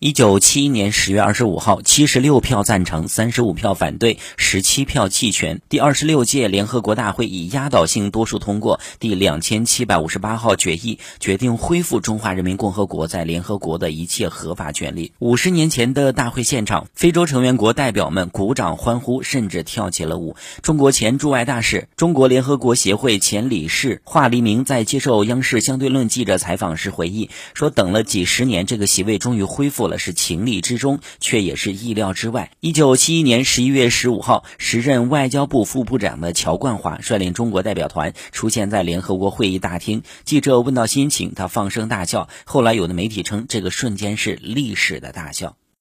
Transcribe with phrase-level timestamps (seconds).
[0.00, 5.60] 一九七一年十月二十五号，七十六票赞成，三十五票反对，十七票弃权。
[5.68, 15.12] 第二十六届联合国大会以压倒性多数通过第两千七百五十八号决议，决定恢复中华人民共和国在联合国的一切合法权利。
[15.18, 20.34] 五十年前的大会现场，非洲成员国代表们鼓掌欢呼，甚至跳起了舞。
[20.62, 32.50] 中国前驻外大使、中国联合国协会前理事华黎明在接受央视相对论记者采访时回忆说：“等了几十年，这个席位终于恢复了。”是情理之中，却也是意料之外。
[32.60, 40.02] 一九七一年十一月十五号，时任外交部副部长的乔冠华率领中国代表团出现在联合国会议大厅。
[40.24, 42.28] 记者问到心情，他放声大笑。
[42.44, 45.59] 后来有的媒体称，这个瞬间是历史的大笑。